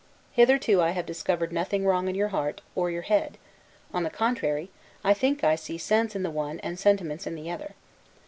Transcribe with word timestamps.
Hitherto 0.31 0.81
I 0.81 0.89
have 0.97 1.05
discovered 1.05 1.51
nothing 1.53 1.85
wrong 1.85 2.07
in 2.07 2.15
your 2.15 2.29
heart, 2.29 2.61
or 2.73 2.89
your 2.89 3.03
head: 3.03 3.37
on 3.93 4.01
the 4.01 4.09
contrary 4.09 4.71
I 5.03 5.13
think 5.13 5.43
I 5.43 5.55
see 5.55 5.77
sense 5.77 6.15
in 6.15 6.23
the 6.23 6.31
one, 6.31 6.59
and 6.61 6.79
sentiments 6.79 7.27
in 7.27 7.35
the 7.35 7.51
other. 7.51 7.75